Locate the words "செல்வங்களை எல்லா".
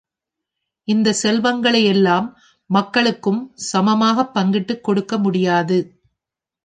1.23-2.15